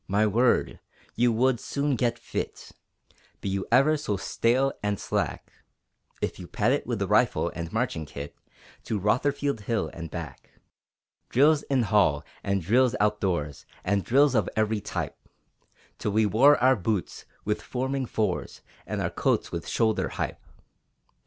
My 0.07 0.25
word, 0.25 0.79
you 1.13 1.31
would 1.31 1.59
soon 1.59 1.95
get 1.95 2.17
fit, 2.17 2.71
Be 3.39 3.49
you 3.49 3.67
ever 3.71 3.97
so 3.97 4.17
stale 4.17 4.73
and 4.81 4.99
slack, 4.99 5.51
If 6.23 6.39
you 6.39 6.47
pad 6.47 6.71
it 6.71 6.87
with 6.87 7.03
rifle 7.03 7.51
and 7.53 7.71
marching 7.71 8.07
kit 8.07 8.35
To 8.85 8.99
Rotherfield 8.99 9.59
Hill 9.59 9.91
and 9.93 10.09
back! 10.09 10.53
Drills 11.29 11.61
in 11.69 11.83
hall, 11.83 12.23
and 12.43 12.63
drills 12.63 12.95
outdoors, 12.99 13.67
And 13.83 14.03
drills 14.03 14.33
of 14.33 14.49
every 14.55 14.79
type, 14.81 15.15
Till 15.99 16.13
we 16.13 16.25
wore 16.25 16.57
our 16.57 16.75
boots 16.75 17.25
with 17.45 17.61
forming 17.61 18.07
fours, 18.07 18.61
And 18.87 19.03
our 19.03 19.11
coats 19.11 19.51
with 19.51 19.67
"Shoulder 19.67 20.09
hipe!" 20.15 20.37